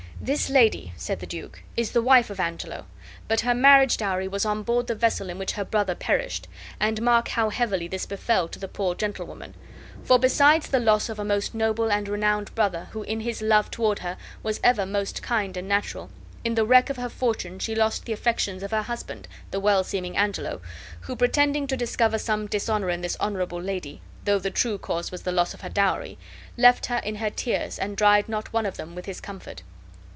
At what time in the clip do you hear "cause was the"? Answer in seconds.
24.77-25.31